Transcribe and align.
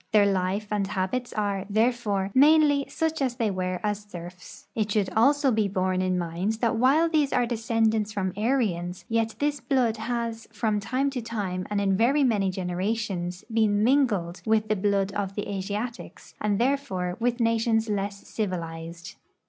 Their 0.13 0.25
life 0.25 0.65
and 0.71 0.87
habits 0.87 1.31
are, 1.31 1.67
therefore, 1.69 2.31
mainly 2.33 2.85
such 2.89 3.21
as 3.21 3.35
they 3.35 3.51
were 3.51 3.79
as 3.83 3.99
serfs. 4.01 4.65
It 4.73 4.91
should 4.91 5.11
also 5.15 5.51
be 5.51 5.67
borne 5.67 6.01
in 6.01 6.17
mind 6.17 6.53
that 6.53 6.75
while 6.77 7.07
these 7.07 7.31
are 7.31 7.45
descendants 7.45 8.11
from 8.11 8.33
Aryans, 8.35 9.05
yet 9.09 9.35
this 9.37 9.59
blood 9.61 9.97
has 9.97 10.47
from 10.51 10.79
time 10.79 11.11
to 11.11 11.21
time 11.21 11.67
and 11.69 11.79
in 11.79 11.95
very 11.95 12.23
mau}'^ 12.23 12.51
generations 12.51 13.45
])oen 13.55 13.83
mingled 13.83 14.41
with 14.43 14.69
the 14.69 14.75
blood 14.75 15.11
of 15.13 15.35
the 15.35 15.47
Asiatics, 15.47 16.33
and 16.41 16.57
therefore 16.57 17.15
with 17.19 17.39
nations 17.39 17.87
less 17.87 18.27
civilized. 18.27 19.17